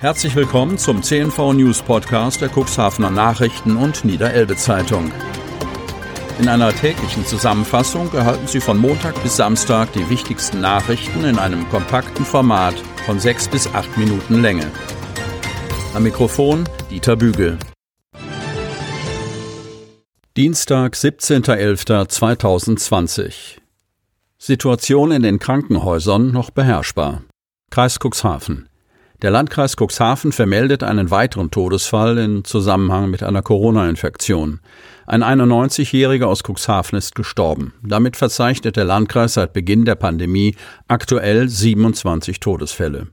[0.00, 5.12] Herzlich willkommen zum CNV News Podcast der Cuxhavener Nachrichten und Niederelbe Zeitung.
[6.38, 11.68] In einer täglichen Zusammenfassung erhalten Sie von Montag bis Samstag die wichtigsten Nachrichten in einem
[11.68, 14.70] kompakten Format von sechs bis acht Minuten Länge.
[15.92, 17.58] Am Mikrofon Dieter Bügel.
[20.34, 23.58] Dienstag, 17.11.2020.
[24.38, 27.20] Situation in den Krankenhäusern noch beherrschbar.
[27.68, 28.69] Kreis Cuxhaven.
[29.22, 34.60] Der Landkreis Cuxhaven vermeldet einen weiteren Todesfall in Zusammenhang mit einer Corona-Infektion.
[35.06, 37.74] Ein 91-Jähriger aus Cuxhaven ist gestorben.
[37.82, 40.56] Damit verzeichnet der Landkreis seit Beginn der Pandemie
[40.88, 43.08] aktuell 27 Todesfälle.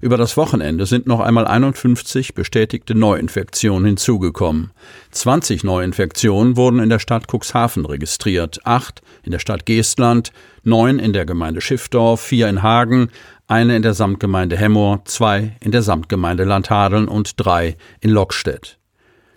[0.00, 4.70] Über das Wochenende sind noch einmal 51 bestätigte Neuinfektionen hinzugekommen.
[5.12, 10.32] 20 Neuinfektionen wurden in der Stadt Cuxhaven registriert, acht in der Stadt Geestland,
[10.64, 13.10] neun in der Gemeinde Schiffdorf, vier in Hagen,
[13.46, 18.78] eine in der Samtgemeinde Hemmoor, zwei in der Samtgemeinde Landhadeln und drei in Lockstedt.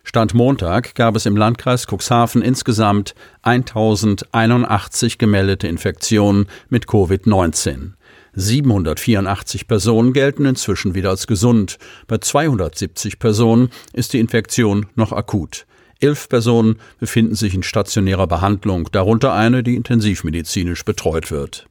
[0.08, 7.94] Stand Montag gab es im Landkreis Cuxhaven insgesamt 1081 gemeldete Infektionen mit Covid-19.
[8.36, 11.78] 784 Personen gelten inzwischen wieder als gesund.
[12.08, 15.66] Bei 270 Personen ist die Infektion noch akut.
[16.00, 21.68] Elf Personen befinden sich in stationärer Behandlung, darunter eine, die intensivmedizinisch betreut wird.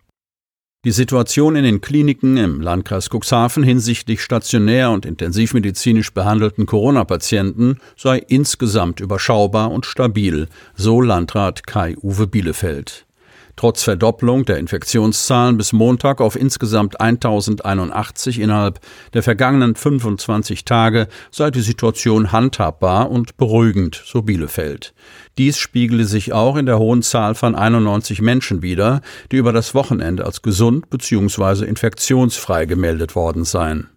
[0.84, 8.18] Die Situation in den Kliniken im Landkreis Cuxhaven hinsichtlich stationär und intensivmedizinisch behandelten Corona-Patienten sei
[8.18, 13.06] insgesamt überschaubar und stabil, so Landrat Kai-Uwe Bielefeld.
[13.56, 18.80] Trotz Verdopplung der Infektionszahlen bis Montag auf insgesamt 1081 innerhalb
[19.12, 24.92] der vergangenen 25 Tage sei die Situation handhabbar und beruhigend, so Bielefeld.
[25.38, 29.74] Dies spiegele sich auch in der hohen Zahl von 91 Menschen wider, die über das
[29.74, 31.64] Wochenende als gesund bzw.
[31.64, 33.88] infektionsfrei gemeldet worden seien.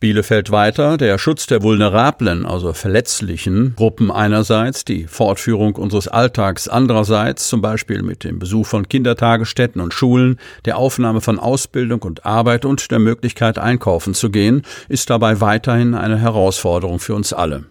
[0.00, 7.48] Bielefeld weiter, der Schutz der vulnerablen, also verletzlichen Gruppen einerseits, die Fortführung unseres Alltags andererseits,
[7.50, 12.64] zum Beispiel mit dem Besuch von Kindertagesstätten und Schulen, der Aufnahme von Ausbildung und Arbeit
[12.64, 17.66] und der Möglichkeit einkaufen zu gehen, ist dabei weiterhin eine Herausforderung für uns alle.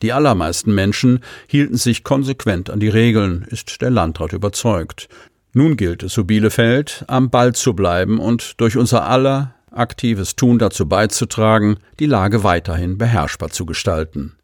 [0.00, 5.10] Die allermeisten Menschen hielten sich konsequent an die Regeln, ist der Landrat überzeugt.
[5.52, 10.58] Nun gilt es, so Bielefeld, am Ball zu bleiben und durch unser aller aktives Tun
[10.58, 14.38] dazu beizutragen, die Lage weiterhin beherrschbar zu gestalten.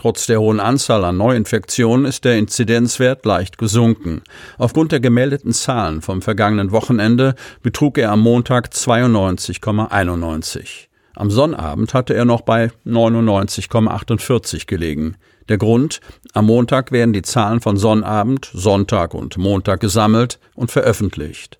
[0.00, 4.22] Trotz der hohen Anzahl an Neuinfektionen ist der Inzidenzwert leicht gesunken.
[4.56, 10.86] Aufgrund der gemeldeten Zahlen vom vergangenen Wochenende betrug er am Montag 92,91.
[11.14, 15.18] Am Sonnabend hatte er noch bei 99,48 gelegen.
[15.50, 16.00] Der Grund,
[16.32, 21.59] am Montag werden die Zahlen von Sonnabend, Sonntag und Montag gesammelt und veröffentlicht.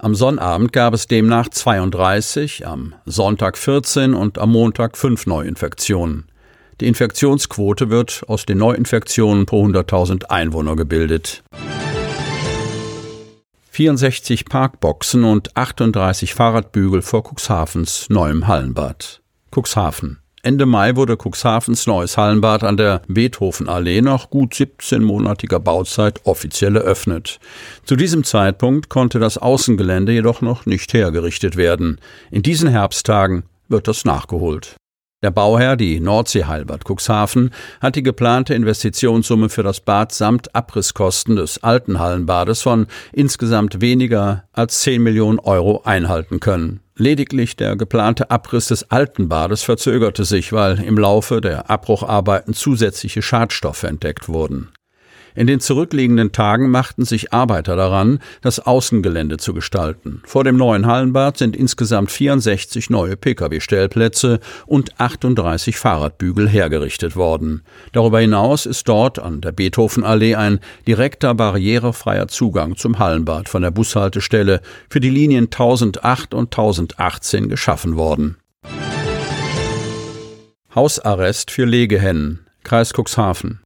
[0.00, 6.28] Am Sonnabend gab es demnach 32, am Sonntag 14 und am Montag 5 Neuinfektionen.
[6.80, 11.42] Die Infektionsquote wird aus den Neuinfektionen pro 100.000 Einwohner gebildet.
[13.72, 19.20] 64 Parkboxen und 38 Fahrradbügel vor Cuxhavens neuem Hallenbad.
[19.50, 20.20] Cuxhaven.
[20.42, 27.40] Ende Mai wurde Cuxhavens neues Hallenbad an der Beethovenallee nach gut 17-monatiger Bauzeit offiziell eröffnet.
[27.84, 32.00] Zu diesem Zeitpunkt konnte das Außengelände jedoch noch nicht hergerichtet werden.
[32.30, 34.76] In diesen Herbsttagen wird das nachgeholt.
[35.20, 37.50] Der Bauherr, die Nordsee Heilbad Cuxhaven,
[37.80, 44.44] hat die geplante Investitionssumme für das Bad samt Abrisskosten des alten Hallenbades von insgesamt weniger
[44.52, 46.78] als 10 Millionen Euro einhalten können.
[47.00, 53.22] Lediglich der geplante Abriss des alten Bades verzögerte sich, weil im Laufe der Abbrucharbeiten zusätzliche
[53.22, 54.72] Schadstoffe entdeckt wurden.
[55.38, 60.20] In den zurückliegenden Tagen machten sich Arbeiter daran, das Außengelände zu gestalten.
[60.24, 67.62] Vor dem neuen Hallenbad sind insgesamt 64 neue Pkw-Stellplätze und 38 Fahrradbügel hergerichtet worden.
[67.92, 73.70] Darüber hinaus ist dort an der Beethovenallee ein direkter barrierefreier Zugang zum Hallenbad von der
[73.70, 74.60] Bushaltestelle
[74.90, 78.38] für die Linien 1008 und 1018 geschaffen worden.
[80.74, 83.60] Hausarrest für Legehennen Kreis Cuxhaven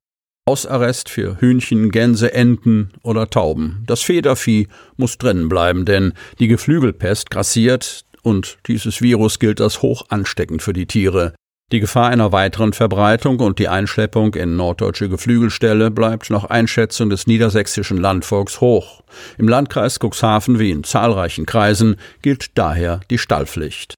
[0.48, 3.84] Hausarrest für Hühnchen, Gänse, Enten oder Tauben.
[3.86, 4.66] Das Federvieh
[4.96, 10.72] muss drinnen bleiben, denn die Geflügelpest grassiert und dieses Virus gilt als hoch ansteckend für
[10.72, 11.34] die Tiere.
[11.70, 17.28] Die Gefahr einer weiteren Verbreitung und die Einschleppung in norddeutsche Geflügelställe bleibt nach Einschätzung des
[17.28, 19.02] niedersächsischen Landvolks hoch.
[19.38, 23.94] Im Landkreis Cuxhaven wie in zahlreichen Kreisen gilt daher die Stallpflicht.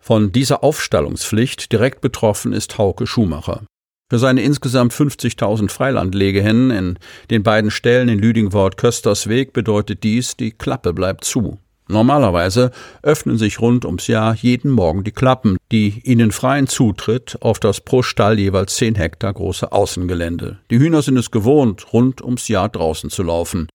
[0.00, 3.64] Von dieser Aufstallungspflicht direkt betroffen ist Hauke Schumacher.
[4.14, 6.98] Für seine insgesamt 50.000 Freilandlegehennen in
[7.30, 11.58] den beiden Stellen in Lüdingwort Köstersweg bedeutet dies, die Klappe bleibt zu.
[11.88, 12.70] Normalerweise
[13.02, 17.80] öffnen sich rund ums Jahr jeden Morgen die Klappen, die ihnen freien Zutritt auf das
[17.80, 20.58] pro Stall jeweils zehn Hektar große Außengelände.
[20.70, 23.66] Die Hühner sind es gewohnt, rund ums Jahr draußen zu laufen.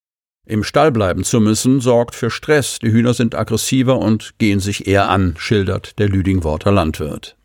[0.48, 2.80] Im Stall bleiben zu müssen, sorgt für Stress.
[2.80, 7.36] Die Hühner sind aggressiver und gehen sich eher an, schildert der Lüdingworter Landwirt.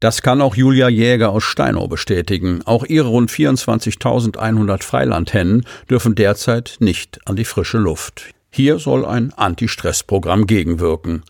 [0.00, 2.60] Das kann auch Julia Jäger aus Steinau bestätigen.
[2.64, 8.30] Auch ihre rund 24.100 Freilandhennen dürfen derzeit nicht an die frische Luft.
[8.50, 11.22] Hier soll ein Anti-Stress-Programm gegenwirken.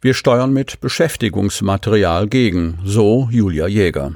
[0.00, 4.14] Wir steuern mit Beschäftigungsmaterial gegen, so Julia Jäger.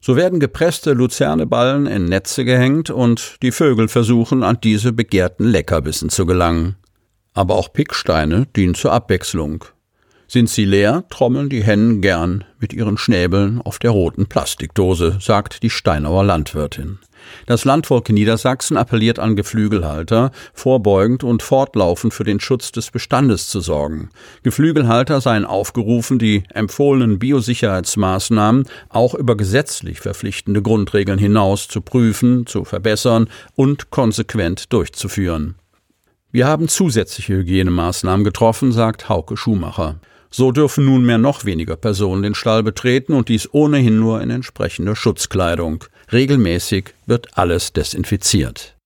[0.00, 6.08] So werden gepresste Luzerneballen in Netze gehängt und die Vögel versuchen, an diese begehrten Leckerbissen
[6.08, 6.76] zu gelangen.
[7.34, 9.64] Aber auch Picksteine dienen zur Abwechslung.
[10.32, 15.64] Sind sie leer, trommeln die Hennen gern mit ihren Schnäbeln auf der roten Plastikdose, sagt
[15.64, 17.00] die Steinauer Landwirtin.
[17.46, 23.58] Das Landvolk Niedersachsen appelliert an Geflügelhalter, vorbeugend und fortlaufend für den Schutz des Bestandes zu
[23.58, 24.10] sorgen.
[24.44, 32.64] Geflügelhalter seien aufgerufen, die empfohlenen Biosicherheitsmaßnahmen auch über gesetzlich verpflichtende Grundregeln hinaus zu prüfen, zu
[32.64, 35.56] verbessern und konsequent durchzuführen.
[36.30, 39.98] Wir haben zusätzliche Hygienemaßnahmen getroffen, sagt Hauke Schumacher.
[40.30, 44.94] So dürfen nunmehr noch weniger Personen den Stall betreten und dies ohnehin nur in entsprechender
[44.94, 45.84] Schutzkleidung.
[46.12, 48.76] Regelmäßig wird alles desinfiziert.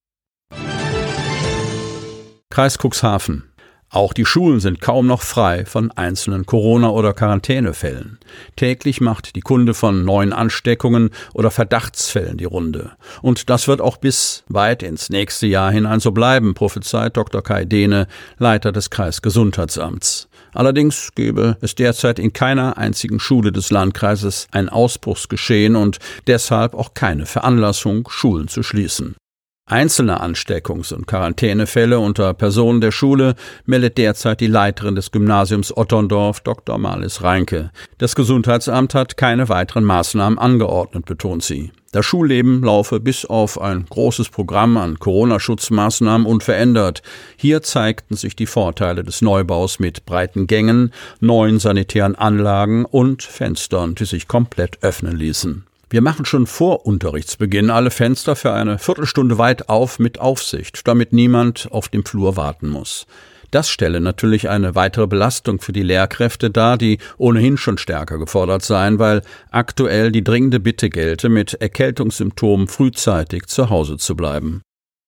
[2.51, 3.54] Kreis Cuxhaven
[3.95, 8.19] auch die Schulen sind kaum noch frei von einzelnen Corona- oder Quarantänefällen.
[8.57, 12.93] Täglich macht die Kunde von neuen Ansteckungen oder Verdachtsfällen die Runde.
[13.23, 17.43] Und das wird auch bis weit ins nächste Jahr hinein so bleiben, prophezeit Dr.
[17.43, 18.09] Kai Dehne,
[18.39, 20.29] Leiter des Kreisgesundheitsamts.
[20.53, 26.95] Allerdings gebe es derzeit in keiner einzigen Schule des Landkreises ein Ausbruchsgeschehen und deshalb auch
[26.95, 29.17] keine Veranlassung, Schulen zu schließen.
[29.67, 33.35] Einzelne Ansteckungs- und Quarantänefälle unter Personen der Schule
[33.65, 36.77] meldet derzeit die Leiterin des Gymnasiums Otterndorf, Dr.
[36.77, 37.71] Marlis Reinke.
[37.97, 41.73] Das Gesundheitsamt hat keine weiteren Maßnahmen angeordnet, betont sie.
[41.93, 47.01] Das Schulleben laufe bis auf ein großes Programm an Corona-Schutzmaßnahmen unverändert.
[47.39, 53.95] Hier zeigten sich die Vorteile des Neubaus mit breiten Gängen, neuen sanitären Anlagen und Fenstern,
[53.95, 55.65] die sich komplett öffnen ließen.
[55.95, 61.13] Wir machen schon vor Unterrichtsbeginn alle Fenster für eine Viertelstunde weit auf mit Aufsicht, damit
[61.13, 63.07] niemand auf dem Flur warten muss.
[63.53, 68.65] Das stelle natürlich eine weitere Belastung für die Lehrkräfte dar, die ohnehin schon stärker gefordert
[68.65, 74.63] seien, weil aktuell die dringende Bitte gelte, mit Erkältungssymptomen frühzeitig zu Hause zu bleiben.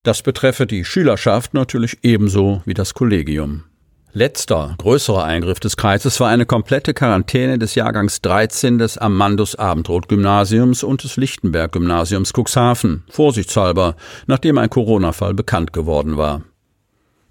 [0.04, 3.64] Das betreffe die Schülerschaft natürlich ebenso wie das Kollegium.
[4.12, 10.08] Letzter größerer Eingriff des Kreises war eine komplette Quarantäne des Jahrgangs 13 des Amandus Abendroth
[10.08, 13.94] Gymnasiums und des Lichtenberg Gymnasiums Cuxhaven, vorsichtshalber,
[14.26, 16.42] nachdem ein Corona-Fall bekannt geworden war.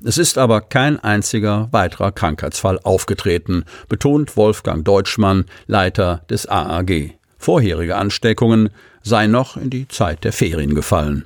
[0.03, 7.15] Es ist aber kein einziger weiterer Krankheitsfall aufgetreten, betont Wolfgang Deutschmann, Leiter des AAG.
[7.39, 8.69] Vorherige Ansteckungen
[9.01, 11.25] seien noch in die Zeit der Ferien gefallen.